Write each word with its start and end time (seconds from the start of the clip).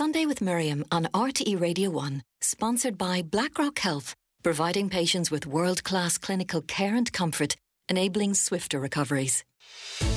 Sunday 0.00 0.24
with 0.24 0.40
Miriam 0.40 0.82
on 0.90 1.08
RTE 1.12 1.60
Radio 1.60 1.90
1, 1.90 2.22
sponsored 2.40 2.96
by 2.96 3.20
BlackRock 3.20 3.78
Health, 3.80 4.14
providing 4.42 4.88
patients 4.88 5.30
with 5.30 5.46
world 5.46 5.84
class 5.84 6.16
clinical 6.16 6.62
care 6.62 6.96
and 6.96 7.12
comfort, 7.12 7.54
enabling 7.86 8.32
swifter 8.32 8.80
recoveries. 8.80 9.44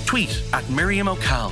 Tweet 0.06 0.42
at 0.54 0.70
Miriam 0.70 1.10
O'Call. 1.10 1.52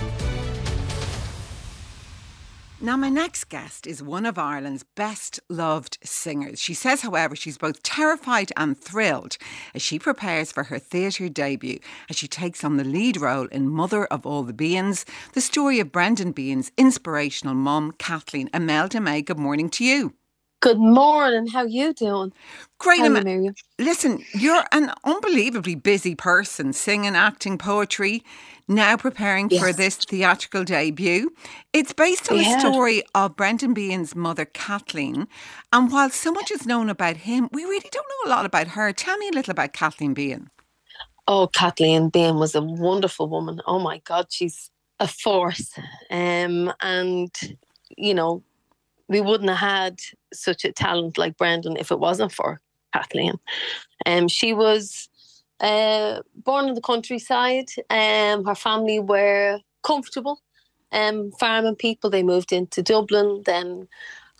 Now, 2.83 2.97
my 2.97 3.09
next 3.09 3.43
guest 3.49 3.85
is 3.85 4.01
one 4.01 4.25
of 4.25 4.39
Ireland's 4.39 4.81
best 4.81 5.39
loved 5.49 5.99
singers. 6.03 6.59
She 6.59 6.73
says, 6.73 7.01
however, 7.01 7.35
she's 7.35 7.59
both 7.59 7.83
terrified 7.83 8.51
and 8.57 8.75
thrilled 8.75 9.37
as 9.75 9.83
she 9.83 9.99
prepares 9.99 10.51
for 10.51 10.63
her 10.63 10.79
theatre 10.79 11.29
debut 11.29 11.77
as 12.09 12.15
she 12.15 12.27
takes 12.27 12.63
on 12.63 12.77
the 12.77 12.83
lead 12.83 13.21
role 13.21 13.45
in 13.45 13.69
Mother 13.69 14.05
of 14.05 14.25
All 14.25 14.41
the 14.41 14.51
Behans, 14.51 15.05
the 15.33 15.41
story 15.41 15.79
of 15.79 15.91
Brendan 15.91 16.31
Behan's 16.31 16.71
inspirational 16.75 17.53
mum, 17.53 17.93
Kathleen. 17.99 18.49
Imelda 18.51 18.99
May, 18.99 19.21
good 19.21 19.37
morning 19.37 19.69
to 19.69 19.85
you. 19.85 20.15
Good 20.61 20.79
morning. 20.79 21.47
How 21.47 21.65
you 21.65 21.93
doing? 21.93 22.33
Great, 22.79 22.99
Miriam? 23.23 23.55
Listen, 23.79 24.23
you're 24.33 24.63
an 24.71 24.91
unbelievably 25.03 25.75
busy 25.75 26.15
person, 26.15 26.73
singing, 26.73 27.15
acting, 27.15 27.57
poetry, 27.57 28.23
now 28.67 28.97
preparing 28.97 29.49
for 29.49 29.73
this 29.73 29.97
theatrical 29.97 30.63
debut. 30.63 31.31
It's 31.73 31.93
based 31.93 32.31
on 32.31 32.39
Yeah. 32.39 32.57
a 32.57 32.59
story 32.59 33.03
of 33.15 33.35
Brendan 33.35 33.73
Behan's 33.73 34.15
mother, 34.15 34.45
Kathleen. 34.45 35.27
And 35.73 35.91
while 35.91 36.09
so 36.11 36.31
much 36.31 36.51
is 36.51 36.65
known 36.65 36.89
about 36.89 37.17
him, 37.17 37.49
we 37.53 37.63
really 37.65 37.89
don't 37.91 38.07
know 38.09 38.31
a 38.31 38.35
lot 38.35 38.45
about 38.45 38.69
her. 38.69 38.93
Tell 38.93 39.17
me 39.17 39.29
a 39.29 39.33
little 39.33 39.51
about 39.51 39.73
Kathleen 39.73 40.13
Behan. 40.13 40.49
Oh, 41.27 41.47
Kathleen 41.47 42.09
Behan 42.09 42.37
was 42.37 42.55
a 42.55 42.61
wonderful 42.61 43.29
woman. 43.29 43.61
Oh 43.67 43.79
my 43.79 43.99
God, 43.99 44.27
she's 44.31 44.71
a 44.99 45.07
force. 45.07 45.71
Um, 46.11 46.73
and 46.81 47.31
you 47.97 48.13
know, 48.13 48.43
we 49.11 49.19
wouldn't 49.19 49.49
have 49.49 49.59
had 49.59 49.99
such 50.33 50.63
a 50.63 50.71
talent 50.71 51.17
like 51.17 51.37
Brendan 51.37 51.75
if 51.75 51.91
it 51.91 51.99
wasn't 51.99 52.31
for 52.31 52.61
Kathleen. 52.93 53.33
Um, 54.05 54.29
she 54.29 54.53
was 54.53 55.09
uh, 55.59 56.21
born 56.33 56.69
in 56.69 56.75
the 56.75 56.81
countryside. 56.81 57.69
Um, 57.89 58.45
her 58.45 58.55
family 58.55 58.99
were 58.99 59.59
comfortable, 59.83 60.39
um, 60.93 61.31
farming 61.39 61.75
people. 61.75 62.09
They 62.09 62.23
moved 62.23 62.53
into 62.53 62.81
Dublin. 62.81 63.43
Then 63.45 63.89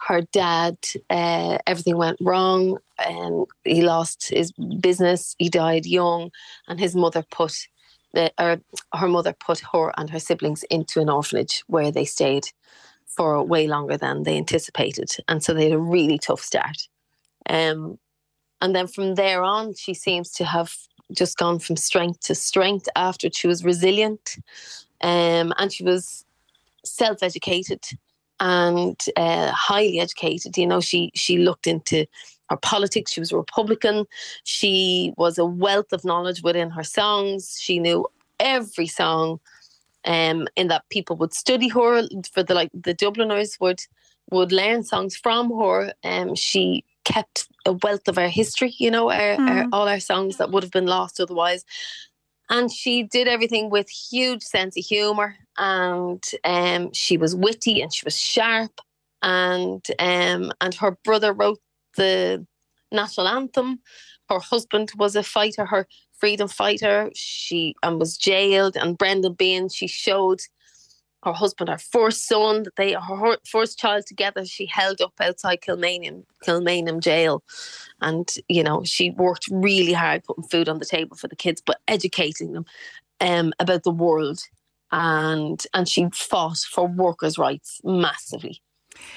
her 0.08 0.22
dad, 0.32 0.78
uh, 1.10 1.58
everything 1.68 1.98
went 1.98 2.18
wrong, 2.22 2.78
and 2.98 3.46
he 3.66 3.82
lost 3.82 4.30
his 4.30 4.54
business. 4.80 5.36
He 5.38 5.50
died 5.50 5.86
young, 5.86 6.32
and 6.70 6.80
his 6.80 6.96
mother 6.96 7.24
put 7.30 7.68
the, 8.14 8.32
or 8.40 8.62
her 8.94 9.08
mother 9.08 9.34
put 9.34 9.62
her 9.74 9.92
and 9.98 10.10
her 10.10 10.20
siblings 10.20 10.64
into 10.64 11.02
an 11.02 11.10
orphanage 11.10 11.64
where 11.68 11.92
they 11.92 12.06
stayed 12.06 12.48
for 13.16 13.44
way 13.44 13.68
longer 13.68 13.98
than 13.98 14.24
they 14.24 14.38
anticipated, 14.38 15.12
and 15.28 15.44
so 15.44 15.54
they 15.54 15.66
had 15.70 15.74
a 15.74 15.80
really 15.80 16.18
tough 16.18 16.42
start. 16.42 16.88
Um, 17.50 18.00
and 18.62 18.76
then 18.76 18.88
from 18.88 19.16
there 19.16 19.44
on, 19.44 19.74
she 19.74 19.94
seems 19.94 20.32
to 20.34 20.46
have 20.46 20.74
just 21.12 21.38
gone 21.38 21.60
from 21.60 21.76
strength 21.76 22.22
to 22.22 22.36
strength 22.36 22.88
after 22.96 23.30
she 23.32 23.48
was 23.48 23.64
resilient, 23.64 24.38
um, 25.02 25.54
and 25.58 25.74
she 25.74 25.84
was 25.84 26.26
self-educated 26.86 27.84
and 28.40 29.06
uh, 29.18 29.52
highly 29.52 30.00
educated. 30.00 30.58
You 30.58 30.68
know, 30.68 30.82
she 30.82 31.12
she 31.14 31.38
looked 31.38 31.68
into 31.68 32.06
her 32.50 32.58
politics. 32.58 33.12
She 33.12 33.20
was 33.20 33.32
a 33.32 33.38
Republican. 33.38 34.06
She 34.44 35.14
was 35.18 35.38
a 35.38 35.46
wealth 35.46 35.94
of 35.94 36.04
knowledge 36.04 36.42
within 36.44 36.70
her 36.72 36.84
songs. 36.84 37.58
She 37.60 37.80
knew 37.80 38.08
every 38.40 38.88
song, 38.88 39.40
um, 40.06 40.48
in 40.56 40.68
that 40.68 40.90
people 40.90 41.16
would 41.18 41.34
study 41.34 41.68
her 41.70 42.04
for 42.34 42.44
the 42.44 42.54
like 42.54 42.70
the 42.74 42.94
Dubliners 42.94 43.58
would 43.60 43.82
would 44.32 44.52
learn 44.52 44.84
songs 44.84 45.16
from 45.16 45.50
her. 45.60 45.94
Um, 46.04 46.36
she 46.36 46.86
kept 47.04 47.48
a 47.66 47.74
wealth 47.74 48.08
of 48.08 48.18
our 48.18 48.30
history. 48.30 48.74
You 48.78 48.92
know, 48.92 49.12
our, 49.12 49.40
our, 49.40 49.66
all 49.72 49.88
our 49.88 50.00
songs 50.00 50.38
that 50.38 50.52
would 50.52 50.64
have 50.64 50.72
been 50.72 50.88
lost 50.88 51.20
otherwise. 51.20 51.66
And 52.50 52.72
she 52.72 53.04
did 53.04 53.28
everything 53.28 53.70
with 53.70 53.90
huge 53.90 54.44
sense 54.44 54.78
of 54.78 54.84
humor, 54.84 55.38
and 55.58 56.24
um, 56.44 56.92
she 56.94 57.18
was 57.18 57.34
witty 57.34 57.82
and 57.82 57.94
she 57.94 58.04
was 58.04 58.18
sharp, 58.18 58.82
and 59.22 59.86
um, 60.00 60.52
and 60.60 60.74
her 60.76 60.98
brother 61.04 61.32
wrote 61.32 61.60
the 61.96 62.46
national 62.92 63.28
anthem. 63.28 63.80
Her 64.32 64.40
husband 64.40 64.92
was 64.96 65.18
a 65.18 65.24
fighter, 65.24 65.66
her 65.66 65.88
freedom 66.14 66.48
fighter. 66.48 67.12
She 67.14 67.76
and 67.84 68.00
was 68.00 68.18
jailed. 68.18 68.78
And 68.78 68.98
Brendan 68.98 69.34
Behan, 69.34 69.68
she 69.68 69.88
showed 69.88 70.40
her 71.26 71.34
husband, 71.34 71.70
her 71.70 71.78
first 71.78 72.28
son, 72.28 72.64
that 72.64 72.78
they 72.78 72.94
her 72.94 73.38
first 73.46 73.78
child 73.78 74.06
together. 74.08 74.46
She 74.46 74.66
held 74.66 75.02
up 75.02 75.14
outside 75.20 75.62
Kilmainham, 75.62 76.24
Kilmainham 76.46 77.02
jail, 77.02 77.44
and 78.00 78.34
you 78.48 78.64
know 78.64 78.84
she 78.86 79.12
worked 79.12 79.50
really 79.52 79.94
hard 79.94 80.24
putting 80.24 80.46
food 80.46 80.70
on 80.70 80.80
the 80.80 80.86
table 80.86 81.18
for 81.18 81.28
the 81.28 81.36
kids, 81.36 81.62
but 81.64 81.82
educating 81.90 82.54
them 82.54 82.66
um, 83.20 83.54
about 83.60 83.84
the 83.84 83.92
world. 83.92 84.42
And 84.94 85.62
and 85.74 85.88
she 85.88 86.08
fought 86.14 86.58
for 86.58 86.88
workers' 86.88 87.38
rights 87.38 87.82
massively, 87.84 88.62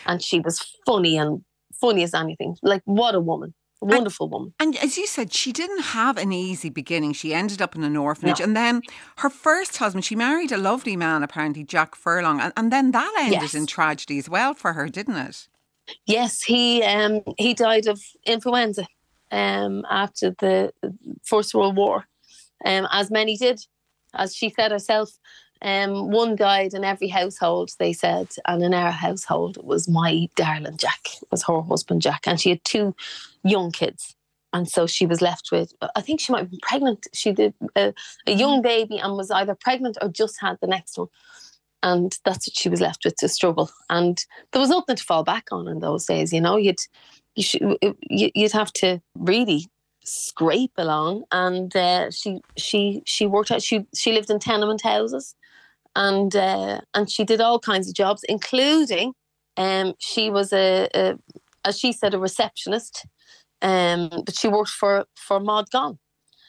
and 0.06 0.20
she 0.20 0.40
was 0.40 0.58
funny 0.84 1.16
and 1.16 1.44
funny 1.80 2.02
as 2.02 2.14
anything. 2.14 2.56
Like 2.62 2.82
what 2.84 3.14
a 3.14 3.20
woman, 3.20 3.54
a 3.82 3.86
wonderful 3.86 4.28
woman. 4.28 4.54
And 4.58 4.76
as 4.78 4.96
you 4.96 5.06
said, 5.06 5.32
she 5.32 5.52
didn't 5.52 5.82
have 5.82 6.16
an 6.16 6.32
easy 6.32 6.70
beginning. 6.70 7.12
She 7.12 7.34
ended 7.34 7.60
up 7.60 7.74
in 7.76 7.84
an 7.84 7.96
orphanage. 7.96 8.38
No. 8.38 8.44
And 8.44 8.56
then 8.56 8.82
her 9.18 9.30
first 9.30 9.76
husband, 9.76 10.04
she 10.04 10.16
married 10.16 10.52
a 10.52 10.56
lovely 10.56 10.96
man, 10.96 11.22
apparently, 11.22 11.64
Jack 11.64 11.94
Furlong. 11.94 12.40
And, 12.40 12.52
and 12.56 12.72
then 12.72 12.92
that 12.92 13.12
ended 13.18 13.42
Yes. 13.42 13.54
in 13.54 13.66
tragedy 13.66 14.18
as 14.18 14.28
well 14.28 14.54
for 14.54 14.72
her, 14.74 14.88
didn't 14.88 15.16
it? 15.16 15.48
Yes, 16.06 16.42
he 16.42 16.82
um 16.82 17.20
he 17.36 17.52
died 17.52 17.86
of 17.86 18.00
influenza 18.24 18.86
um 19.30 19.84
after 19.90 20.30
the 20.38 20.72
First 21.22 21.52
World 21.54 21.76
War, 21.76 22.06
um 22.64 22.88
as 22.90 23.10
many 23.10 23.36
did, 23.36 23.60
as 24.14 24.34
she 24.34 24.48
said 24.48 24.70
herself. 24.72 25.10
Um, 25.64 26.10
one 26.10 26.36
died 26.36 26.74
in 26.74 26.84
every 26.84 27.08
household, 27.08 27.70
they 27.78 27.92
said, 27.94 28.28
and 28.46 28.62
in 28.62 28.74
our 28.74 28.90
household 28.92 29.56
it 29.56 29.64
was 29.64 29.88
my 29.88 30.28
darling 30.36 30.76
Jack, 30.76 31.08
was 31.30 31.42
her 31.44 31.62
husband 31.62 32.02
Jack, 32.02 32.26
and 32.26 32.38
she 32.38 32.50
had 32.50 32.64
two 32.64 32.94
young 33.42 33.72
kids, 33.72 34.14
and 34.52 34.68
so 34.68 34.86
she 34.86 35.06
was 35.06 35.22
left 35.22 35.48
with. 35.50 35.72
I 35.96 36.02
think 36.02 36.20
she 36.20 36.32
might 36.32 36.40
have 36.40 36.50
been 36.50 36.60
pregnant. 36.60 37.06
She 37.14 37.32
did 37.32 37.54
a, 37.76 37.94
a 38.26 38.32
young 38.32 38.60
baby 38.60 38.98
and 38.98 39.16
was 39.16 39.30
either 39.30 39.54
pregnant 39.54 39.96
or 40.02 40.08
just 40.10 40.38
had 40.40 40.58
the 40.60 40.66
next 40.66 40.98
one, 40.98 41.08
and 41.82 42.16
that's 42.24 42.46
what 42.46 42.56
she 42.56 42.68
was 42.68 42.80
left 42.82 43.04
with 43.04 43.16
to 43.16 43.28
struggle. 43.28 43.70
And 43.88 44.22
there 44.52 44.60
was 44.60 44.70
nothing 44.70 44.96
to 44.96 45.04
fall 45.04 45.24
back 45.24 45.46
on 45.50 45.66
in 45.66 45.80
those 45.80 46.04
days. 46.04 46.32
You 46.32 46.42
know, 46.42 46.56
you'd 46.58 46.80
you 47.36 47.42
should, 47.42 47.78
you- 47.82 48.30
you'd 48.34 48.52
have 48.52 48.72
to 48.74 49.00
really 49.18 49.66
scrape 50.04 50.72
along. 50.76 51.24
And 51.32 51.74
uh, 51.74 52.10
she 52.10 52.40
she 52.56 53.02
she 53.06 53.26
worked 53.26 53.50
out. 53.50 53.62
She 53.62 53.86
she 53.94 54.12
lived 54.12 54.30
in 54.30 54.38
tenement 54.38 54.82
houses, 54.82 55.34
and 55.96 56.34
uh, 56.34 56.80
and 56.94 57.10
she 57.10 57.24
did 57.24 57.40
all 57.40 57.58
kinds 57.58 57.88
of 57.88 57.94
jobs, 57.94 58.24
including 58.28 59.12
um 59.56 59.94
she 59.98 60.30
was 60.30 60.52
a, 60.52 60.88
a 60.94 61.16
as 61.64 61.78
she 61.78 61.92
said 61.92 62.14
a 62.14 62.18
receptionist, 62.18 63.06
um 63.62 64.10
but 64.24 64.34
she 64.34 64.48
worked 64.48 64.70
for 64.70 65.06
for 65.14 65.40
Maud 65.40 65.70
Gonne, 65.70 65.98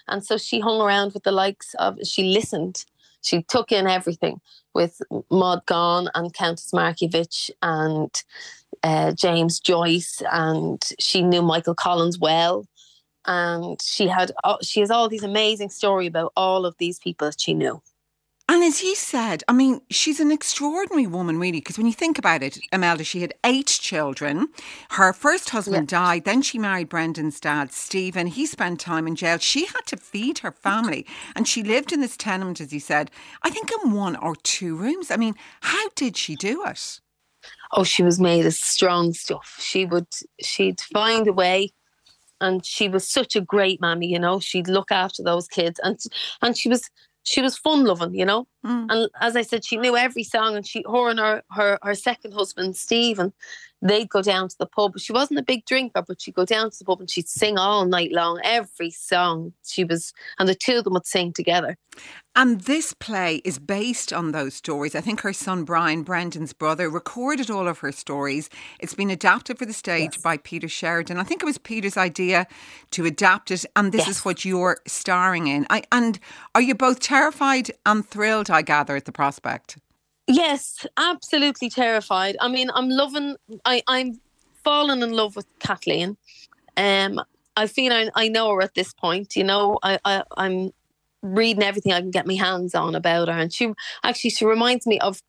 and 0.08 0.26
so 0.26 0.38
she 0.38 0.60
hung 0.60 0.82
around 0.82 1.14
with 1.14 1.24
the 1.24 1.32
likes 1.32 1.74
of 1.76 1.98
she 2.04 2.24
listened. 2.24 2.86
She 3.22 3.42
took 3.42 3.72
in 3.72 3.88
everything 3.88 4.40
with 4.76 5.02
Maud 5.32 5.66
Gonne 5.66 6.10
and 6.14 6.32
Countess 6.32 6.72
Markievicz 6.72 7.50
and 7.64 8.12
uh, 8.84 9.14
James 9.14 9.60
Joyce, 9.60 10.22
and 10.32 10.80
she 11.00 11.24
knew 11.24 11.42
Michael 11.42 11.74
Collins 11.74 12.20
well. 12.20 12.68
And 13.26 13.82
she 13.82 14.08
had 14.08 14.32
she 14.62 14.82
has 14.82 14.92
all 14.92 15.10
these 15.10 15.24
amazing 15.24 15.72
story 15.72 16.06
about 16.06 16.32
all 16.36 16.68
of 16.68 16.76
these 16.78 17.00
people 17.00 17.28
that 17.28 17.42
she 17.42 17.56
knew. 17.56 17.82
And 18.56 18.64
as 18.64 18.82
you 18.82 18.96
said, 18.96 19.44
I 19.50 19.52
mean, 19.52 19.82
she's 19.90 20.22
an 20.22 20.32
extraordinary 20.32 21.08
woman, 21.08 21.38
really, 21.38 21.60
because 21.60 21.78
when 21.78 21.88
you 21.88 21.92
think 21.92 22.18
about 22.18 22.42
it, 22.42 22.58
Imelda, 22.72 23.04
she 23.04 23.20
had 23.20 23.34
eight 23.44 23.68
children. 23.68 24.48
Her 24.92 25.12
first 25.12 25.50
husband 25.50 25.90
died, 25.90 26.24
then 26.24 26.42
she 26.42 26.58
married 26.58 26.88
Brendan's 26.88 27.42
dad, 27.42 27.74
Stephen. 27.74 28.28
He 28.28 28.46
spent 28.46 28.80
time 28.80 29.08
in 29.08 29.18
jail. 29.18 29.40
She 29.40 29.66
had 29.66 29.86
to 29.88 29.98
feed 29.98 30.38
her 30.38 30.54
family, 30.54 31.06
and 31.36 31.50
she 31.50 31.64
lived 31.64 31.92
in 31.92 32.00
this 32.00 32.16
tenement, 32.16 32.62
as 32.62 32.72
you 32.72 32.80
said, 32.80 33.12
I 33.44 33.50
think 33.50 33.72
in 33.84 33.92
one 33.92 34.16
or 34.16 34.38
two 34.38 34.78
rooms. 34.78 35.12
I 35.12 35.18
mean, 35.18 35.36
how 35.60 35.90
did 35.90 36.16
she 36.16 36.38
do 36.38 36.64
it? 36.66 37.02
Oh, 37.74 37.84
she 37.84 38.04
was 38.04 38.22
made 38.22 38.46
of 38.46 38.54
strong 38.54 39.12
stuff. 39.12 39.58
She 39.60 39.84
would 39.84 40.08
she'd 40.42 40.80
find 40.80 41.28
a 41.28 41.34
way 41.34 41.72
and 42.40 42.66
she 42.66 42.88
was 42.88 43.06
such 43.06 43.36
a 43.36 43.42
great 43.42 43.82
mammy, 43.82 44.08
you 44.08 44.20
know. 44.20 44.40
She'd 44.40 44.70
look 44.70 44.94
after 44.94 45.24
those 45.24 45.50
kids 45.50 45.78
and 45.84 46.00
and 46.42 46.58
she 46.58 46.70
was 46.70 46.90
she 47.26 47.42
was 47.42 47.58
fun 47.58 47.84
loving, 47.84 48.14
you 48.14 48.24
know. 48.24 48.48
Mm. 48.64 48.86
And 48.90 49.10
as 49.20 49.36
I 49.36 49.42
said, 49.42 49.66
she 49.66 49.78
knew 49.78 49.98
every 49.98 50.24
song 50.24 50.56
and 50.56 50.66
she 50.66 50.84
her 50.88 51.10
and 51.10 51.20
her 51.20 51.44
her, 51.52 51.78
her 51.84 51.96
second 51.96 52.34
husband, 52.34 52.78
Stephen, 52.78 53.34
they'd 53.82 54.10
go 54.10 54.22
down 54.22 54.48
to 54.48 54.56
the 54.60 54.68
pub. 54.68 54.98
She 55.00 55.12
wasn't 55.12 55.40
a 55.40 55.44
big 55.44 55.66
drinker, 55.66 56.04
but 56.08 56.22
she'd 56.22 56.36
go 56.36 56.46
down 56.46 56.70
to 56.70 56.78
the 56.78 56.86
pub 56.86 57.00
and 57.00 57.10
she'd 57.10 57.28
sing 57.28 57.58
all 57.58 57.86
night 57.86 58.12
long, 58.12 58.40
every 58.44 58.92
song. 58.92 59.54
She 59.66 59.84
was 59.84 60.14
and 60.38 60.48
the 60.48 60.56
two 60.56 60.78
of 60.78 60.84
them 60.84 60.94
would 60.94 61.08
sing 61.08 61.34
together. 61.34 61.78
And 62.38 62.62
this 62.62 62.92
play 62.94 63.42
is 63.46 63.60
based 63.60 64.12
on 64.12 64.34
those 64.34 64.56
stories. 64.56 64.94
I 64.94 65.00
think 65.00 65.22
her 65.22 65.32
son 65.32 65.64
Brian, 65.64 66.04
Brendan's 66.04 66.52
brother, 66.52 66.90
recorded 66.90 67.50
all 67.50 67.68
of 67.68 67.80
her 67.80 67.94
stories. 67.94 68.50
It's 68.80 68.94
been 68.94 69.10
adapted 69.10 69.58
for 69.58 69.66
the 69.66 69.74
stage 69.74 70.16
yes. 70.16 70.22
by 70.22 70.38
Peter 70.38 70.68
Sheridan. 70.68 71.18
I 71.18 71.24
think 71.24 71.42
it 71.42 71.46
was 71.46 71.58
Peter's 71.58 71.96
idea 71.96 72.46
to 72.92 73.06
adapt 73.06 73.52
it, 73.52 73.66
and 73.78 73.94
this 73.94 74.08
yes. 74.08 74.18
is 74.18 74.26
what 74.26 74.44
you're 74.44 74.80
starring 74.86 75.48
in. 75.48 75.66
I, 75.70 75.84
and 75.94 76.20
are 76.54 76.62
you 76.62 76.76
both 76.76 77.00
terrified 77.00 77.72
and 77.86 78.06
thrilled, 78.06 78.50
I 78.50 78.64
gather, 78.64 78.98
at 78.98 79.06
the 79.06 79.14
prospect? 79.14 79.78
Yes, 80.28 80.86
absolutely 80.98 81.70
terrified. 81.70 82.36
I 82.42 82.50
mean, 82.50 82.70
I'm 82.74 82.90
loving, 82.90 83.38
I, 83.64 83.82
I'm 83.88 84.20
fallen 84.64 85.04
in 85.04 85.14
love 85.14 85.38
with 85.38 85.46
Kathleen. 85.60 86.18
Um, 86.76 87.22
I 87.56 87.68
feel 87.68 87.94
I, 87.94 88.10
I 88.16 88.28
know 88.28 88.54
her 88.54 88.62
at 88.62 88.74
this 88.74 88.94
point. 88.94 89.36
You 89.38 89.46
know, 89.46 89.80
I, 89.84 90.00
I 90.04 90.24
I'm 90.36 90.72
reading 91.34 91.64
everything 91.64 91.94
I 91.94 92.02
can 92.02 92.12
get 92.12 92.28
my 92.28 92.36
hands 92.36 92.76
on 92.76 92.96
about 92.96 93.28
her. 93.28 93.34
And 93.34 93.54
she 93.54 93.74
actually 94.04 94.30
she 94.30 94.46
reminds 94.46 94.86
me 94.86 95.00
of 95.00 95.22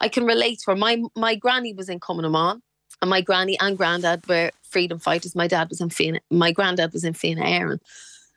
I 0.00 0.08
can 0.08 0.24
relate 0.24 0.60
to 0.60 0.72
her. 0.72 0.76
My 0.76 1.02
my 1.16 1.34
granny 1.34 1.72
was 1.74 1.88
in 1.88 2.00
Cumann 2.00 2.62
and 3.00 3.10
my 3.10 3.20
granny 3.20 3.58
and 3.60 3.76
granddad 3.76 4.26
were 4.28 4.50
freedom 4.62 4.98
fighters. 4.98 5.34
My 5.34 5.46
dad 5.46 5.68
was 5.68 5.80
in 5.80 5.90
Fianna, 5.90 6.20
my 6.30 6.52
granddad 6.52 6.92
was 6.92 7.04
in 7.04 7.14
Fianna 7.14 7.42
Éireann. 7.42 7.80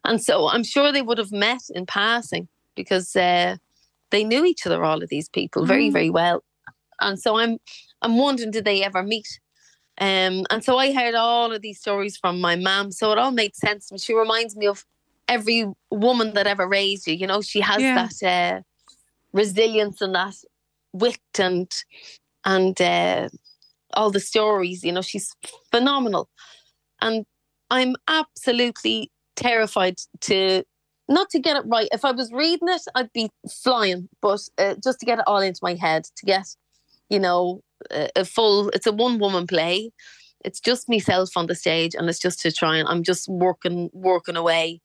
And 0.05 0.21
so 0.21 0.49
I'm 0.49 0.63
sure 0.63 0.91
they 0.91 1.01
would 1.01 1.17
have 1.17 1.31
met 1.31 1.61
in 1.73 1.85
passing 1.85 2.47
because 2.75 3.15
uh, 3.15 3.57
they 4.09 4.23
knew 4.23 4.43
each 4.45 4.65
other, 4.65 4.83
all 4.83 5.01
of 5.01 5.09
these 5.09 5.29
people, 5.29 5.65
very, 5.65 5.89
mm. 5.89 5.93
very 5.93 6.09
well. 6.09 6.43
And 6.99 7.19
so 7.19 7.37
I'm 7.37 7.57
I'm 8.01 8.17
wondering, 8.17 8.51
did 8.51 8.65
they 8.65 8.83
ever 8.83 9.03
meet? 9.03 9.39
Um, 9.99 10.45
and 10.49 10.63
so 10.63 10.77
I 10.77 10.91
heard 10.91 11.13
all 11.13 11.51
of 11.53 11.61
these 11.61 11.79
stories 11.79 12.17
from 12.17 12.41
my 12.41 12.55
mom, 12.55 12.91
so 12.91 13.11
it 13.11 13.17
all 13.17 13.31
made 13.31 13.55
sense. 13.55 13.91
And 13.91 14.01
she 14.01 14.13
reminds 14.13 14.55
me 14.55 14.67
of 14.67 14.85
every 15.27 15.65
woman 15.91 16.33
that 16.33 16.47
ever 16.47 16.67
raised 16.67 17.07
you. 17.07 17.13
You 17.13 17.27
know, 17.27 17.41
she 17.41 17.61
has 17.61 17.81
yeah. 17.81 18.07
that 18.07 18.23
uh, 18.27 18.61
resilience 19.31 20.01
and 20.01 20.15
that 20.15 20.35
wit 20.93 21.19
and 21.39 21.69
and 22.45 22.79
uh, 22.81 23.29
all 23.93 24.11
the 24.11 24.19
stories. 24.19 24.83
You 24.83 24.91
know, 24.91 25.01
she's 25.01 25.35
phenomenal, 25.71 26.29
and 27.01 27.25
I'm 27.69 27.95
absolutely 28.07 29.11
terrified 29.35 29.97
to 30.21 30.63
not 31.09 31.29
to 31.31 31.39
get 31.39 31.57
it 31.57 31.63
right. 31.65 31.89
If 31.91 32.05
I 32.05 32.11
was 32.11 32.31
reading 32.31 32.69
it, 32.69 32.81
I'd 32.95 33.13
be 33.13 33.29
flying, 33.63 34.09
but 34.21 34.41
uh, 34.57 34.75
just 34.83 34.99
to 34.99 35.05
get 35.05 35.19
it 35.19 35.25
all 35.27 35.39
into 35.39 35.59
my 35.61 35.75
head, 35.75 36.05
to 36.15 36.25
get, 36.25 36.47
you 37.09 37.19
know, 37.19 37.61
a, 37.91 38.09
a 38.17 38.25
full. 38.25 38.69
It's 38.69 38.87
a 38.87 38.91
one 38.91 39.19
woman 39.19 39.47
play. 39.47 39.91
It's 40.45 40.59
just 40.59 40.89
myself 40.89 41.31
on 41.37 41.47
the 41.47 41.55
stage, 41.55 41.95
and 41.95 42.09
it's 42.09 42.19
just 42.19 42.41
to 42.41 42.51
try 42.51 42.77
and 42.77 42.87
I'm 42.87 43.03
just 43.03 43.27
working 43.29 43.89
working 43.93 44.35
away 44.35 44.81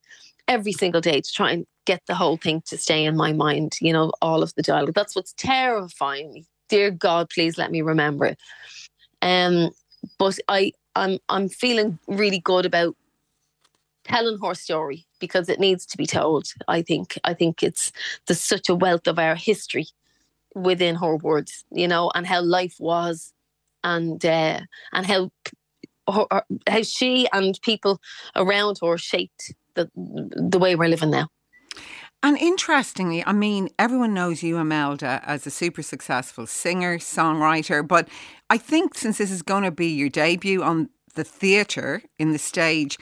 every 0.49 0.73
single 0.73 1.01
day 1.01 1.21
to 1.21 1.33
try 1.33 1.53
and 1.53 1.67
get 1.85 2.03
the 2.07 2.15
whole 2.15 2.37
thing 2.37 2.63
to 2.67 2.77
stay 2.77 3.05
in 3.05 3.17
my 3.17 3.33
mind, 3.33 3.77
you 3.81 3.93
know, 3.93 4.13
all 4.21 4.43
of 4.43 4.55
the 4.55 4.63
dialogue. 4.63 4.95
That's 4.95 5.15
what's 5.15 5.35
terrifying 5.35 6.33
me. 6.33 6.47
Dear 6.69 6.91
God, 6.91 7.31
please 7.31 7.57
let 7.57 7.71
me 7.71 7.83
remember 7.83 8.27
it. 8.27 8.39
Um, 9.23 9.71
but 10.19 10.39
I, 10.49 10.73
I'm, 10.97 11.19
I'm 11.29 11.49
feeling 11.49 11.99
really 12.07 12.41
good 12.41 12.67
about 12.67 12.97
telling 14.05 14.39
her 14.43 14.55
story 14.55 15.07
because 15.21 15.49
it 15.49 15.61
needs 15.61 15.87
to 15.87 15.97
be 15.97 16.07
told. 16.07 16.49
I 16.67 16.83
think, 16.83 17.19
I 17.25 17.35
think 17.35 17.63
it's 17.63 17.93
there's 18.27 18.41
such 18.41 18.69
a 18.69 18.75
wealth 18.75 19.07
of 19.07 19.19
our 19.19 19.35
history 19.35 19.87
within 20.55 20.97
her 20.97 21.17
words, 21.17 21.65
you 21.71 21.89
know, 21.89 22.11
and 22.15 22.27
how 22.27 22.43
life 22.43 22.75
was, 22.79 23.33
and 23.85 24.25
uh, 24.25 24.61
and 24.93 25.07
how 25.07 25.31
her, 26.13 26.43
how 26.67 26.83
she 26.83 27.29
and 27.33 27.59
people 27.63 28.01
around 28.37 28.79
her 28.83 28.97
shaped 28.99 29.55
the 29.79 30.49
the 30.51 30.59
way 30.59 30.75
we're 30.75 30.89
living 30.89 31.11
now. 31.11 31.29
And 32.23 32.37
interestingly, 32.37 33.25
I 33.25 33.33
mean, 33.33 33.69
everyone 33.79 34.13
knows 34.13 34.43
you, 34.43 34.59
Imelda, 34.59 35.23
as 35.25 35.47
a 35.47 35.51
super 35.51 35.83
successful 35.83 36.47
singer, 36.47 36.99
songwriter. 36.99 37.87
But 37.87 38.09
I 38.51 38.59
think 38.59 38.97
since 38.97 39.19
this 39.19 39.31
is 39.31 39.43
going 39.43 39.63
to 39.63 39.71
be 39.71 39.87
your 39.87 40.09
debut 40.09 40.63
on 40.63 40.89
the 41.15 41.23
theatre 41.23 42.03
in 42.19 42.33
the 42.33 42.39
stage, 42.39 42.99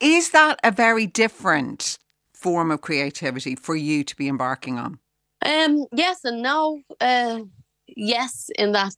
is 0.00 0.30
that 0.30 0.58
a 0.64 0.70
very 0.70 1.06
different 1.06 1.98
form 2.32 2.70
of 2.70 2.80
creativity 2.80 3.54
for 3.54 3.76
you 3.76 4.02
to 4.04 4.16
be 4.16 4.28
embarking 4.28 4.78
on? 4.78 4.98
Um, 5.44 5.84
yes 5.92 6.24
and 6.24 6.42
no. 6.42 6.80
Uh, 6.98 7.40
yes, 7.86 8.48
in 8.58 8.72
that 8.72 8.94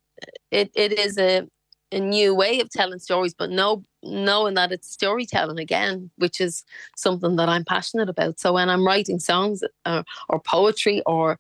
it, 0.53 0.71
it 0.75 0.93
is 0.93 1.19
a 1.19 1.49
a 1.91 2.01
new 2.01 2.35
way 2.35 2.61
of 2.61 2.69
telling 2.71 2.99
stories, 2.99 3.35
but 3.35 3.51
no, 3.51 3.83
knowing 4.11 4.55
that 4.55 4.73
it's 4.73 4.91
storytelling 4.91 5.59
again, 5.59 6.11
which 6.17 6.41
is 6.41 6.65
something 6.97 7.37
that 7.37 7.49
I'm 7.49 7.65
passionate 7.65 8.09
about. 8.09 8.41
So 8.41 8.53
when 8.55 8.69
I'm 8.69 8.87
writing 8.87 9.19
songs 9.19 9.63
or, 9.87 10.05
or 10.29 10.41
poetry 10.41 11.03
or 11.07 11.39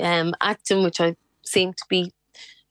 um, 0.00 0.34
acting, 0.40 0.82
which 0.82 1.00
I 1.00 1.16
seem 1.44 1.72
to 1.72 1.84
be 1.88 2.12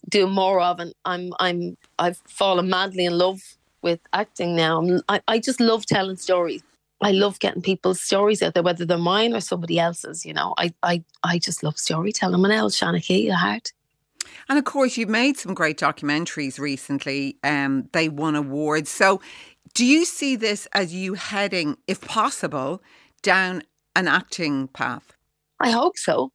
doing 0.09 0.33
more 0.33 0.61
of, 0.61 0.79
and 0.79 0.93
I'm 1.05 1.33
I'm 1.39 1.77
I've 1.99 2.21
fallen 2.27 2.69
madly 2.69 3.05
in 3.05 3.17
love 3.17 3.41
with 3.81 3.99
acting 4.13 4.55
now. 4.55 4.85
I, 5.09 5.21
I 5.27 5.39
just 5.39 5.59
love 5.59 5.85
telling 5.85 6.17
stories. 6.17 6.63
I 7.03 7.11
love 7.11 7.39
getting 7.39 7.63
people's 7.63 7.99
stories 7.99 8.43
out 8.43 8.53
there, 8.53 8.61
whether 8.61 8.85
they're 8.85 8.97
mine 8.97 9.33
or 9.33 9.41
somebody 9.41 9.79
else's. 9.79 10.25
You 10.25 10.33
know, 10.33 10.53
I 10.57 10.73
I 10.83 11.03
I 11.23 11.39
just 11.39 11.63
love 11.63 11.77
storytelling. 11.77 12.35
I'm 12.35 12.45
an 12.45 12.51
El 12.51 12.69
heart. 12.69 13.71
And 14.49 14.57
of 14.59 14.65
course, 14.65 14.97
you've 14.97 15.09
made 15.09 15.37
some 15.37 15.53
great 15.53 15.77
documentaries 15.77 16.59
recently. 16.59 17.37
Um, 17.43 17.89
they 17.93 18.09
won 18.09 18.35
awards. 18.35 18.89
So, 18.89 19.21
do 19.73 19.85
you 19.85 20.05
see 20.05 20.35
this 20.35 20.67
as 20.73 20.93
you 20.93 21.13
heading, 21.13 21.77
if 21.87 22.01
possible, 22.01 22.81
down 23.21 23.63
an 23.95 24.07
acting 24.07 24.67
path? 24.67 25.13
I 25.59 25.71
hope 25.71 25.97
so. 25.97 26.31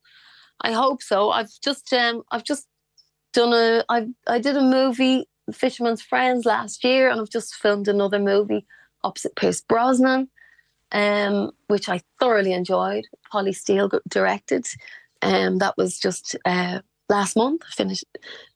I 0.61 0.73
hope 0.73 1.03
so. 1.03 1.31
I've 1.31 1.51
just 1.63 1.93
um, 1.93 2.23
I've 2.31 2.45
just 2.45 2.67
done 3.33 3.53
a 3.53 3.85
I 3.89 4.09
I 4.27 4.39
did 4.39 4.57
a 4.57 4.63
movie, 4.63 5.29
Fisherman's 5.53 6.03
Friends, 6.03 6.47
last 6.47 6.85
year, 6.85 7.11
and 7.11 7.21
I've 7.21 7.31
just 7.31 7.55
filmed 7.55 7.89
another 7.89 8.19
movie 8.19 8.67
opposite 9.05 9.37
Pierce 9.37 9.61
Brosnan, 9.61 10.29
um, 10.93 11.53
which 11.69 11.89
I 11.89 12.01
thoroughly 12.21 12.53
enjoyed. 12.53 13.05
Polly 13.31 13.53
Steele 13.53 13.91
directed, 14.09 14.67
and 15.23 15.47
um, 15.47 15.59
that 15.59 15.77
was 15.77 15.99
just 15.99 16.37
uh, 16.45 16.81
last 17.09 17.37
month. 17.37 17.65
Finished 17.65 18.05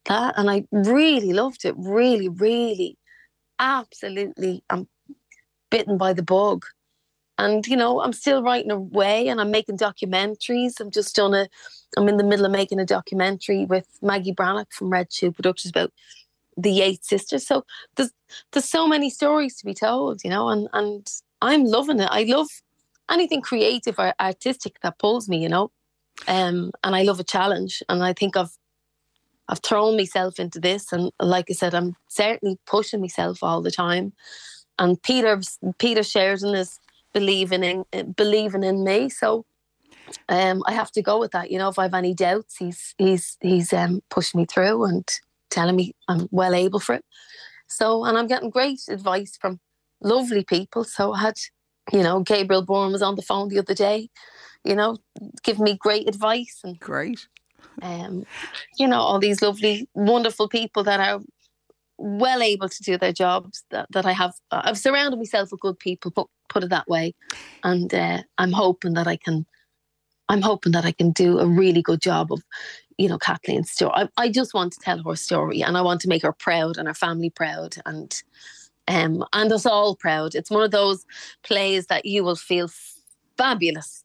that 0.06 0.34
and 0.36 0.50
I 0.50 0.64
really 0.72 1.32
loved 1.32 1.64
it. 1.64 1.74
Really, 1.76 2.28
really, 2.28 2.96
absolutely. 3.58 4.62
I'm 4.70 4.88
bitten 5.70 5.98
by 5.98 6.12
the 6.12 6.22
bug. 6.22 6.64
And, 7.38 7.66
you 7.66 7.76
know, 7.76 8.02
I'm 8.02 8.12
still 8.12 8.42
writing 8.42 8.70
away 8.70 9.28
and 9.28 9.40
I'm 9.40 9.50
making 9.50 9.78
documentaries. 9.78 10.78
I'm 10.78 10.90
just 10.90 11.18
on 11.18 11.32
a, 11.32 11.48
I'm 11.96 12.06
in 12.06 12.18
the 12.18 12.24
middle 12.24 12.44
of 12.44 12.52
making 12.52 12.80
a 12.80 12.84
documentary 12.84 13.64
with 13.64 13.86
Maggie 14.02 14.34
Brannock 14.34 14.72
from 14.72 14.90
Red 14.90 15.10
Shoe 15.10 15.32
Productions 15.32 15.70
about 15.70 15.90
the 16.58 16.70
Yeats 16.70 17.08
sisters. 17.08 17.46
So 17.46 17.64
there's 17.96 18.12
there's 18.52 18.68
so 18.68 18.86
many 18.86 19.08
stories 19.08 19.56
to 19.56 19.64
be 19.64 19.74
told, 19.74 20.22
you 20.22 20.30
know, 20.30 20.48
and 20.48 20.68
and 20.74 21.10
I'm 21.40 21.64
loving 21.64 22.00
it. 22.00 22.08
I 22.10 22.24
love 22.24 22.48
anything 23.10 23.40
creative 23.40 23.98
or 23.98 24.12
artistic 24.20 24.76
that 24.82 24.98
pulls 24.98 25.28
me, 25.28 25.42
you 25.42 25.48
know. 25.48 25.70
Um, 26.28 26.72
and 26.84 26.94
I 26.94 27.02
love 27.02 27.20
a 27.20 27.24
challenge. 27.24 27.82
And 27.88 28.02
I 28.02 28.12
think 28.12 28.36
I've 28.36 28.56
I've 29.50 29.60
thrown 29.60 29.96
myself 29.96 30.38
into 30.38 30.60
this, 30.60 30.92
and 30.92 31.10
like 31.20 31.46
I 31.50 31.54
said, 31.54 31.74
I'm 31.74 31.96
certainly 32.08 32.56
pushing 32.66 33.00
myself 33.00 33.42
all 33.42 33.60
the 33.60 33.72
time. 33.72 34.12
And 34.78 35.02
Peter 35.02 35.40
Peter 35.78 36.04
Sheridan 36.04 36.54
is 36.54 36.78
believing 37.12 37.64
in 37.64 38.12
believing 38.12 38.62
in 38.62 38.84
me, 38.84 39.08
so 39.08 39.44
um, 40.28 40.62
I 40.66 40.72
have 40.72 40.92
to 40.92 41.02
go 41.02 41.18
with 41.18 41.32
that. 41.32 41.50
You 41.50 41.58
know, 41.58 41.68
if 41.68 41.78
I 41.80 41.82
have 41.84 41.94
any 41.94 42.14
doubts, 42.14 42.56
he's 42.58 42.94
he's 42.96 43.36
he's 43.40 43.72
um, 43.72 44.02
pushing 44.08 44.40
me 44.40 44.46
through 44.46 44.84
and 44.84 45.08
telling 45.50 45.74
me 45.74 45.96
I'm 46.06 46.28
well 46.30 46.54
able 46.54 46.78
for 46.78 46.94
it. 46.94 47.04
So, 47.66 48.04
and 48.04 48.16
I'm 48.16 48.28
getting 48.28 48.50
great 48.50 48.82
advice 48.88 49.36
from 49.40 49.58
lovely 50.00 50.44
people. 50.44 50.84
So 50.84 51.12
I 51.12 51.20
had, 51.20 51.38
you 51.92 52.04
know, 52.04 52.20
Gabriel 52.20 52.62
Byrne 52.62 52.92
was 52.92 53.02
on 53.02 53.16
the 53.16 53.22
phone 53.22 53.48
the 53.48 53.58
other 53.58 53.74
day 53.74 54.10
you 54.64 54.74
know, 54.74 54.96
give 55.42 55.58
me 55.58 55.76
great 55.76 56.08
advice 56.08 56.60
and 56.64 56.78
great. 56.80 57.26
Um, 57.82 58.26
you 58.78 58.86
know, 58.86 59.00
all 59.00 59.18
these 59.18 59.42
lovely, 59.42 59.88
wonderful 59.94 60.48
people 60.48 60.84
that 60.84 61.00
are 61.00 61.20
well 61.96 62.42
able 62.42 62.68
to 62.68 62.82
do 62.82 62.98
their 62.98 63.12
jobs 63.12 63.64
that, 63.70 63.86
that 63.90 64.06
I 64.06 64.12
have. 64.12 64.34
I've 64.50 64.78
surrounded 64.78 65.18
myself 65.18 65.50
with 65.50 65.60
good 65.60 65.78
people, 65.78 66.10
put, 66.10 66.26
put 66.48 66.64
it 66.64 66.70
that 66.70 66.88
way. 66.88 67.14
And 67.62 67.92
uh, 67.94 68.22
I'm 68.38 68.52
hoping 68.52 68.94
that 68.94 69.06
I 69.06 69.16
can, 69.16 69.46
I'm 70.28 70.42
hoping 70.42 70.72
that 70.72 70.84
I 70.84 70.92
can 70.92 71.10
do 71.12 71.38
a 71.38 71.46
really 71.46 71.82
good 71.82 72.00
job 72.00 72.32
of, 72.32 72.42
you 72.98 73.08
know, 73.08 73.18
Kathleen's 73.18 73.70
story. 73.70 73.92
I, 73.94 74.08
I 74.16 74.28
just 74.28 74.54
want 74.54 74.72
to 74.74 74.80
tell 74.80 75.02
her 75.02 75.16
story 75.16 75.62
and 75.62 75.76
I 75.76 75.82
want 75.82 76.00
to 76.02 76.08
make 76.08 76.22
her 76.22 76.32
proud 76.32 76.76
and 76.76 76.88
her 76.88 76.94
family 76.94 77.30
proud 77.30 77.76
and, 77.86 78.22
um, 78.88 79.24
and 79.32 79.52
us 79.52 79.66
all 79.66 79.96
proud. 79.96 80.34
It's 80.34 80.50
one 80.50 80.62
of 80.62 80.70
those 80.70 81.04
plays 81.42 81.86
that 81.86 82.06
you 82.06 82.24
will 82.24 82.36
feel 82.36 82.70
fabulous 83.36 84.04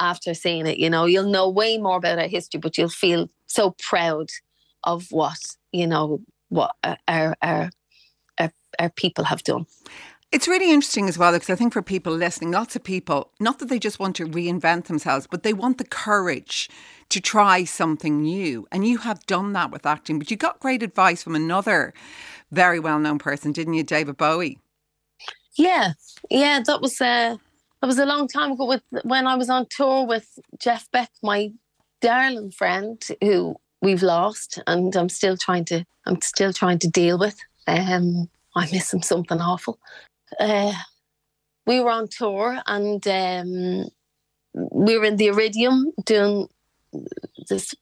after 0.00 0.34
seeing 0.34 0.66
it. 0.66 0.78
You 0.78 0.90
know, 0.90 1.04
you'll 1.04 1.30
know 1.30 1.48
way 1.48 1.78
more 1.78 1.96
about 1.96 2.18
our 2.18 2.28
history, 2.28 2.60
but 2.60 2.76
you'll 2.76 2.88
feel 2.88 3.28
so 3.46 3.74
proud 3.78 4.28
of 4.84 5.06
what 5.10 5.38
you 5.72 5.86
know 5.86 6.20
what 6.48 6.74
our 6.82 7.36
our 7.42 7.70
our, 8.38 8.52
our 8.78 8.90
people 8.90 9.24
have 9.24 9.42
done. 9.42 9.66
It's 10.32 10.48
really 10.48 10.72
interesting 10.72 11.08
as 11.08 11.16
well 11.16 11.32
because 11.32 11.50
I 11.50 11.54
think 11.54 11.72
for 11.72 11.82
people 11.82 12.12
listening, 12.12 12.50
lots 12.50 12.74
of 12.74 12.82
people, 12.82 13.30
not 13.38 13.60
that 13.60 13.68
they 13.68 13.78
just 13.78 14.00
want 14.00 14.16
to 14.16 14.26
reinvent 14.26 14.86
themselves, 14.86 15.26
but 15.30 15.44
they 15.44 15.52
want 15.52 15.78
the 15.78 15.84
courage 15.84 16.68
to 17.10 17.20
try 17.20 17.62
something 17.64 18.22
new. 18.22 18.66
And 18.72 18.86
you 18.86 18.98
have 18.98 19.24
done 19.26 19.52
that 19.52 19.70
with 19.70 19.86
acting, 19.86 20.18
but 20.18 20.30
you 20.30 20.36
got 20.36 20.58
great 20.58 20.82
advice 20.82 21.22
from 21.22 21.36
another 21.36 21.94
very 22.50 22.80
well 22.80 22.98
known 22.98 23.18
person, 23.18 23.52
didn't 23.52 23.74
you, 23.74 23.84
David 23.84 24.16
Bowie? 24.16 24.58
Yeah, 25.54 25.92
yeah, 26.28 26.60
that 26.66 26.80
was 26.82 27.00
uh, 27.00 27.36
that 27.80 27.86
was 27.86 27.98
a 27.98 28.06
long 28.06 28.28
time 28.28 28.52
ago. 28.52 28.66
With 28.66 28.82
when 29.02 29.26
I 29.26 29.36
was 29.36 29.50
on 29.50 29.66
tour 29.70 30.06
with 30.06 30.38
Jeff 30.58 30.90
Beck, 30.90 31.10
my 31.22 31.52
darling 32.00 32.50
friend, 32.50 33.02
who 33.22 33.56
we've 33.82 34.02
lost, 34.02 34.60
and 34.66 34.94
I'm 34.96 35.08
still 35.08 35.36
trying 35.36 35.64
to 35.66 35.84
I'm 36.06 36.20
still 36.22 36.52
trying 36.52 36.78
to 36.80 36.88
deal 36.88 37.18
with. 37.18 37.38
Um, 37.66 38.28
I 38.54 38.68
miss 38.72 38.92
him 38.92 39.02
something 39.02 39.40
awful. 39.40 39.78
Uh, 40.40 40.72
we 41.66 41.80
were 41.80 41.90
on 41.90 42.08
tour 42.08 42.60
and 42.66 43.06
um, 43.06 43.88
we 44.54 44.98
were 44.98 45.04
in 45.04 45.16
the 45.16 45.26
Iridium 45.26 45.92
doing 46.04 46.48
this 47.48 47.74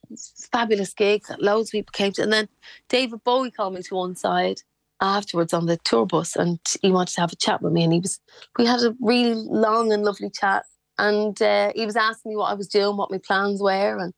fabulous 0.51 0.93
gig. 0.93 1.23
Loads 1.39 1.69
of 1.69 1.73
people 1.73 1.93
came 1.93 2.13
to, 2.13 2.23
and 2.23 2.33
then 2.33 2.49
David 2.89 3.23
Bowie 3.25 3.51
called 3.51 3.75
me 3.75 3.83
to 3.83 3.95
one 3.95 4.17
side 4.17 4.63
afterwards 5.01 5.53
on 5.53 5.67
the 5.67 5.77
tour 5.79 6.07
bus, 6.07 6.37
and 6.37 6.59
he 6.83 6.91
wanted 6.91 7.15
to 7.15 7.21
have 7.21 7.33
a 7.33 7.37
chat 7.37 7.63
with 7.63 7.73
me. 7.73 7.85
And 7.85 7.93
he 7.93 8.01
was, 8.01 8.21
we 8.59 8.67
had 8.67 8.81
a 8.81 8.95
really 9.01 9.35
long 9.35 9.93
and 9.93 10.05
lovely 10.05 10.31
chat, 10.31 10.65
and 10.99 11.41
uh, 11.43 11.73
he 11.75 11.87
was 11.87 11.97
asking 11.97 12.31
me 12.31 12.37
what 12.37 12.51
I 12.51 12.55
was 12.55 12.69
doing, 12.69 12.97
what 12.97 13.11
my 13.11 13.19
plans 13.19 13.61
were, 13.61 13.99
and 13.99 14.15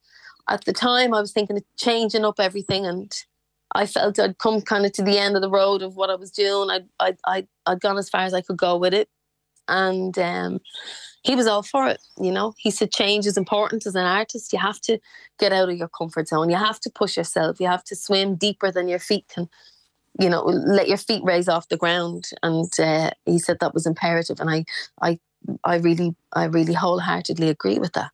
at 0.49 0.65
the 0.65 0.73
time 0.73 1.15
I 1.15 1.21
was 1.21 1.33
thinking 1.33 1.57
of 1.57 1.65
changing 1.77 2.25
up 2.25 2.39
everything, 2.39 2.87
and 2.87 3.13
I 3.75 3.87
felt 3.87 4.19
I'd 4.19 4.39
come 4.39 4.61
kind 4.63 4.87
of 4.87 4.93
to 4.93 5.03
the 5.03 5.19
end 5.19 5.37
of 5.37 5.43
the 5.43 5.51
road 5.51 5.83
of 5.83 5.97
what 5.97 6.11
I 6.11 6.15
was 6.15 6.31
doing. 6.31 6.71
I'd 6.71 6.89
I'd 7.01 7.19
I'd, 7.27 7.49
I'd 7.67 7.81
gone 7.81 7.99
as 7.99 8.09
far 8.09 8.23
as 8.23 8.35
I 8.35 8.43
could 8.43 8.57
go 8.57 8.77
with 8.77 8.95
it, 8.95 9.09
and 9.69 10.17
um, 10.19 10.61
he 11.23 11.35
was 11.35 11.47
all 11.47 11.63
for 11.63 11.89
it. 11.89 12.01
You 12.21 12.31
know, 12.31 12.55
he 12.57 12.71
said 12.71 12.93
change 12.93 13.27
is 13.27 13.37
important 13.37 13.87
as 13.87 13.97
an 13.97 14.07
artist. 14.07 14.53
You 14.53 14.61
have 14.61 14.81
to 14.83 14.99
get 15.39 15.53
out 15.53 15.69
of 15.69 15.77
your 15.77 15.89
comfort 15.89 16.29
zone. 16.29 16.51
You 16.51 16.57
have 16.57 16.79
to 16.81 16.91
push 16.91 17.17
yourself. 17.17 17.59
You 17.59 17.67
have 17.67 17.85
to 17.85 17.97
swim 17.97 18.37
deeper 18.37 18.71
than 18.71 18.89
your 18.89 19.01
feet 19.01 19.27
can. 19.35 19.49
You 20.19 20.31
know, 20.31 20.43
let 20.43 20.89
your 20.89 20.97
feet 20.99 21.23
raise 21.25 21.49
off 21.49 21.69
the 21.69 21.77
ground. 21.77 22.29
And 22.43 22.71
uh, 22.79 23.11
he 23.25 23.39
said 23.39 23.59
that 23.61 23.75
was 23.75 23.87
imperative. 23.87 24.41
And 24.41 24.51
I, 24.51 24.65
I, 25.03 25.19
I 25.65 25.77
really, 25.77 26.15
I 26.33 26.45
really 26.45 26.73
wholeheartedly 26.73 27.49
agree 27.49 27.79
with 27.79 27.93
that. 27.93 28.11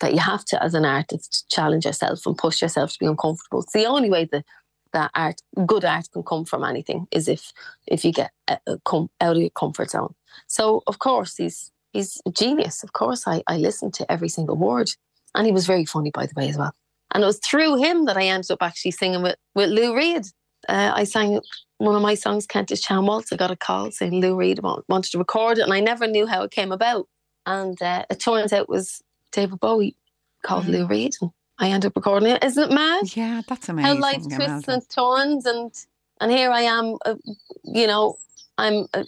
That 0.00 0.12
you 0.12 0.20
have 0.20 0.44
to, 0.46 0.62
as 0.62 0.74
an 0.74 0.84
artist, 0.84 1.46
challenge 1.50 1.86
yourself 1.86 2.26
and 2.26 2.36
push 2.36 2.60
yourself 2.60 2.92
to 2.92 2.98
be 2.98 3.06
uncomfortable. 3.06 3.62
It's 3.62 3.72
the 3.72 3.86
only 3.86 4.10
way 4.10 4.28
that 4.30 4.44
that 4.92 5.10
art, 5.14 5.42
good 5.66 5.84
art, 5.84 6.08
can 6.12 6.22
come 6.22 6.44
from 6.44 6.64
anything 6.64 7.06
is 7.10 7.28
if 7.28 7.52
if 7.86 8.04
you 8.04 8.12
get 8.12 8.30
uh, 8.48 8.56
come 8.84 9.08
out 9.20 9.36
of 9.36 9.42
your 9.42 9.50
comfort 9.50 9.90
zone. 9.90 10.14
So 10.46 10.82
of 10.86 10.98
course 10.98 11.36
he's 11.36 11.70
he's 11.92 12.20
a 12.26 12.30
genius. 12.30 12.82
Of 12.82 12.92
course 12.92 13.26
I 13.26 13.42
I 13.46 13.58
listened 13.58 13.94
to 13.94 14.10
every 14.10 14.28
single 14.28 14.56
word, 14.56 14.90
and 15.34 15.46
he 15.46 15.52
was 15.52 15.66
very 15.66 15.84
funny 15.84 16.10
by 16.10 16.26
the 16.26 16.34
way 16.36 16.48
as 16.48 16.56
well. 16.56 16.74
And 17.12 17.22
it 17.22 17.26
was 17.26 17.38
through 17.38 17.76
him 17.76 18.06
that 18.06 18.16
I 18.16 18.24
ended 18.24 18.50
up 18.50 18.62
actually 18.62 18.92
singing 18.92 19.22
with 19.22 19.36
with 19.54 19.70
Lou 19.70 19.94
Reed. 19.94 20.24
Uh, 20.68 20.92
I 20.94 21.04
sang 21.04 21.40
one 21.78 21.94
of 21.94 22.02
my 22.02 22.14
songs, 22.14 22.46
Kentish 22.46 22.82
Town 22.82 23.06
Waltz. 23.06 23.32
I 23.32 23.36
got 23.36 23.50
a 23.50 23.56
call 23.56 23.90
saying 23.90 24.20
Lou 24.20 24.36
Reed 24.36 24.60
wanted 24.62 25.10
to 25.12 25.18
record 25.18 25.58
it, 25.58 25.62
and 25.62 25.72
I 25.72 25.80
never 25.80 26.06
knew 26.06 26.26
how 26.26 26.42
it 26.42 26.50
came 26.50 26.72
about. 26.72 27.08
And 27.44 27.80
uh, 27.80 28.04
it 28.10 28.20
turns 28.20 28.52
out 28.52 28.62
it 28.62 28.68
was 28.68 29.02
David 29.32 29.60
Bowie 29.60 29.96
called 30.42 30.64
mm. 30.64 30.70
Lou 30.70 30.86
Reed. 30.86 31.14
And 31.20 31.30
I 31.58 31.70
ended 31.70 31.90
up 31.90 31.96
recording 31.96 32.30
it. 32.30 32.42
Isn't 32.42 32.70
it 32.70 32.74
mad? 32.74 33.16
Yeah, 33.16 33.42
that's 33.48 33.68
amazing. 33.68 33.96
How 33.96 34.00
life 34.00 34.22
twists 34.22 34.68
and 34.68 34.88
turns, 34.90 35.46
and 35.46 35.72
and 36.20 36.30
here 36.30 36.50
I 36.50 36.62
am. 36.62 36.96
Uh, 37.04 37.16
you 37.64 37.86
know, 37.86 38.16
I'm 38.58 38.86
uh, 38.94 39.04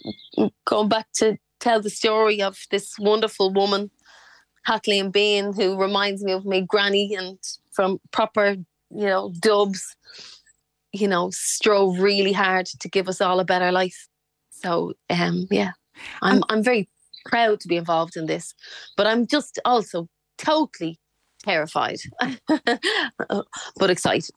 going 0.65 0.89
back 0.89 1.07
to 1.15 1.37
tell 1.59 1.81
the 1.81 1.89
story 1.89 2.41
of 2.41 2.57
this 2.71 2.97
wonderful 2.99 3.53
woman, 3.53 3.91
Kathleen 4.65 5.11
Behan, 5.11 5.53
who 5.53 5.77
reminds 5.79 6.23
me 6.23 6.31
of 6.31 6.45
my 6.45 6.61
granny 6.61 7.15
and 7.15 7.37
from 7.71 7.99
proper, 8.11 8.55
you 8.89 9.05
know, 9.05 9.33
dubs, 9.39 9.95
you 10.91 11.07
know, 11.07 11.29
strove 11.31 11.99
really 11.99 12.33
hard 12.33 12.65
to 12.65 12.89
give 12.89 13.07
us 13.07 13.21
all 13.21 13.39
a 13.39 13.45
better 13.45 13.71
life. 13.71 14.07
So, 14.49 14.93
um, 15.09 15.47
yeah, 15.51 15.71
I'm, 16.21 16.43
I'm 16.49 16.63
very 16.63 16.89
proud 17.25 17.59
to 17.61 17.67
be 17.67 17.77
involved 17.77 18.17
in 18.17 18.25
this, 18.25 18.53
but 18.97 19.07
I'm 19.07 19.27
just 19.27 19.59
also 19.65 20.07
totally 20.37 20.99
terrified, 21.43 21.99
but 23.77 23.89
excited. 23.89 24.35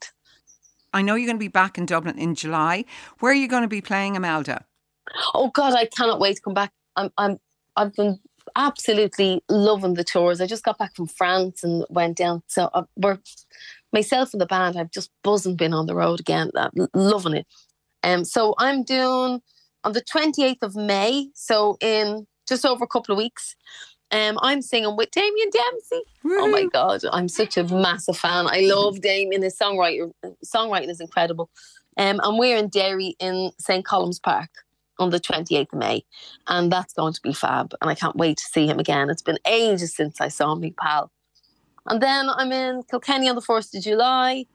I 0.93 1.01
know 1.01 1.15
you're 1.15 1.25
going 1.25 1.37
to 1.37 1.43
be 1.43 1.47
back 1.47 1.77
in 1.77 1.85
Dublin 1.85 2.19
in 2.19 2.35
July. 2.35 2.85
Where 3.19 3.31
are 3.31 3.35
you 3.35 3.47
going 3.47 3.63
to 3.63 3.67
be 3.67 3.81
playing, 3.81 4.15
Imelda? 4.15 4.65
Oh 5.33 5.49
God, 5.49 5.73
I 5.73 5.85
cannot 5.85 6.19
wait 6.19 6.35
to 6.35 6.41
come 6.41 6.53
back. 6.53 6.71
I'm, 6.95 7.09
I'm, 7.17 7.39
I've 7.75 7.93
been 7.93 8.19
absolutely 8.55 9.43
loving 9.49 9.95
the 9.95 10.03
tours. 10.03 10.39
I 10.39 10.45
just 10.45 10.63
got 10.63 10.77
back 10.77 10.95
from 10.95 11.07
France 11.07 11.63
and 11.63 11.85
went 11.89 12.17
down. 12.17 12.43
So 12.47 12.69
uh, 12.73 12.83
we're 12.95 13.17
myself 13.93 14.33
and 14.33 14.41
the 14.41 14.45
band. 14.45 14.77
I've 14.77 14.91
just 14.91 15.11
buzzing 15.23 15.55
been 15.55 15.73
on 15.73 15.85
the 15.85 15.95
road 15.95 16.19
again, 16.19 16.51
uh, 16.55 16.69
loving 16.93 17.35
it. 17.35 17.47
Um, 18.03 18.25
so 18.25 18.55
I'm 18.57 18.83
doing 18.83 19.41
on 19.83 19.93
the 19.93 20.01
28th 20.01 20.61
of 20.61 20.75
May. 20.75 21.29
So 21.33 21.77
in 21.79 22.27
just 22.47 22.65
over 22.65 22.83
a 22.83 22.87
couple 22.87 23.13
of 23.13 23.17
weeks. 23.17 23.55
Um, 24.11 24.37
I'm 24.41 24.61
singing 24.61 24.95
with 24.95 25.09
Damien 25.11 25.49
Dempsey. 25.51 26.03
Oh 26.25 26.47
my 26.49 26.65
God, 26.71 27.01
I'm 27.11 27.27
such 27.27 27.57
a 27.57 27.63
massive 27.63 28.17
fan. 28.17 28.47
I 28.47 28.61
love 28.61 29.01
Damien. 29.01 29.41
His 29.41 29.57
songwriter, 29.57 30.11
songwriting 30.45 30.89
is 30.89 31.01
incredible. 31.01 31.49
Um, 31.97 32.19
and 32.23 32.37
we're 32.37 32.57
in 32.57 32.69
Derry 32.69 33.15
in 33.19 33.51
St. 33.59 33.85
Columb's 33.85 34.19
Park 34.19 34.49
on 34.99 35.09
the 35.09 35.19
28th 35.19 35.73
of 35.73 35.79
May. 35.79 36.05
And 36.47 36.71
that's 36.71 36.93
going 36.93 37.13
to 37.13 37.21
be 37.21 37.33
fab. 37.33 37.73
And 37.81 37.89
I 37.89 37.95
can't 37.95 38.15
wait 38.15 38.37
to 38.37 38.43
see 38.43 38.67
him 38.67 38.79
again. 38.79 39.09
It's 39.09 39.21
been 39.21 39.39
ages 39.47 39.95
since 39.95 40.21
I 40.21 40.27
saw 40.27 40.53
me 40.55 40.71
pal. 40.71 41.11
And 41.87 42.01
then 42.01 42.29
I'm 42.29 42.51
in 42.51 42.83
Kilkenny 42.83 43.29
on 43.29 43.35
the 43.35 43.41
1st 43.41 43.77
of 43.77 43.83
July, 43.83 44.45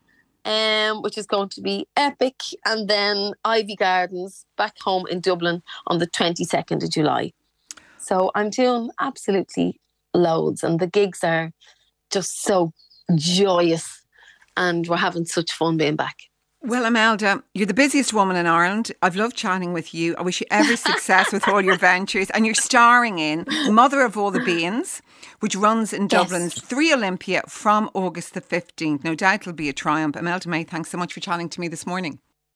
um, 0.45 1.03
which 1.03 1.19
is 1.19 1.27
going 1.27 1.51
to 1.51 1.61
be 1.61 1.87
epic. 1.97 2.41
And 2.65 2.89
then 2.89 3.33
Iveagh 3.45 3.79
Gardens 3.79 4.47
back 4.57 4.79
home 4.81 5.07
in 5.09 5.21
Dublin 5.21 5.63
on 5.87 5.99
the 5.99 6.07
22nd 6.07 6.83
of 6.83 6.91
July. 6.91 7.33
So 7.99 8.31
I'm 8.35 8.51
doing 8.51 8.91
absolutely 9.01 9.81
loads, 10.15 10.63
and 10.63 10.81
the 10.81 10.87
gigs 10.87 11.23
are 11.23 11.53
just 12.11 12.43
so 12.43 12.73
joyous, 13.15 14.03
and 14.57 14.87
we're 14.87 14.97
having 14.97 15.27
such 15.27 15.53
fun 15.53 15.77
being 15.77 15.97
back. 15.97 16.28
Well, 16.61 16.87
Imelda, 16.87 17.45
you're 17.55 17.67
the 17.67 17.75
busiest 17.75 18.12
woman 18.12 18.35
in 18.35 18.47
Ireland. 18.47 18.91
I've 19.00 19.15
loved 19.15 19.37
chatting 19.37 19.73
with 19.73 19.95
you. 19.95 20.17
I 20.19 20.23
wish 20.23 20.41
you 20.41 20.47
every 20.50 20.77
success 20.91 21.33
with 21.33 21.47
all 21.47 21.61
your 21.61 21.79
ventures. 21.79 22.31
And 22.31 22.45
you're 22.45 22.55
starring 22.55 23.21
in 23.21 23.47
Mother 23.71 24.03
of 24.03 24.17
All 24.17 24.33
the 24.33 24.41
Behans, 24.41 25.00
which 25.38 25.55
runs 25.55 25.93
in 25.93 26.09
Dublin's 26.09 26.57
yes. 26.57 26.65
Three 26.65 26.93
Olympia 26.93 27.43
from 27.47 27.88
August 27.95 28.35
the 28.35 28.41
15th. 28.41 29.05
No 29.05 29.15
doubt 29.15 29.43
it'll 29.43 29.53
be 29.53 29.69
a 29.69 29.73
triumph. 29.73 30.17
Imelda 30.17 30.49
May, 30.49 30.65
thanks 30.65 30.91
so 30.91 30.99
much 30.99 31.12
for 31.12 31.21
chatting 31.21 31.49
to 31.49 31.61
me 31.61 31.69
this 31.69 31.87
morning. 31.87 32.19